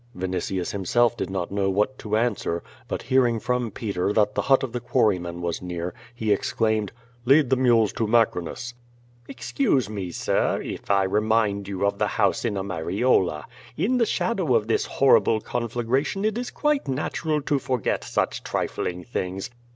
Vinitius 0.15 0.71
himself 0.71 1.15
did 1.15 1.29
not 1.29 1.51
know 1.51 1.69
what 1.69 1.99
to 1.99 2.17
answer, 2.17 2.63
but 2.87 3.03
hear 3.03 3.23
ing 3.27 3.39
from 3.39 3.69
Peter 3.69 4.11
that 4.11 4.33
the 4.33 4.41
hut 4.41 4.63
of 4.63 4.71
the 4.73 4.79
quarryman 4.79 5.43
was 5.43 5.61
near, 5.61 5.93
he 6.15 6.31
exclaimed: 6.33 6.91
"Lead 7.23 7.51
the 7.51 7.55
mules 7.55 7.93
to 7.93 8.07
Macrinus." 8.07 8.73
"Excuse 9.27 9.89
me^ 9.89 10.11
sir, 10.11 10.59
if 10.63 10.89
I 10.89 11.03
remind 11.03 11.67
you 11.67 11.85
of 11.85 11.99
the 11.99 12.07
house 12.07 12.43
in 12.43 12.55
Ameriola. 12.55 13.43
In 13.77 13.99
the 13.99 14.07
shadow 14.07 14.55
of 14.55 14.65
this 14.65 14.87
horrible 14.87 15.39
conflagration 15.39 16.25
it 16.25 16.35
is 16.35 16.49
quite 16.49 16.85
natu 16.85 17.25
ral 17.25 17.41
to 17.43 17.59
forget 17.59 18.03
such 18.03 18.41
trifling 18.43 19.03
things." 19.03 19.51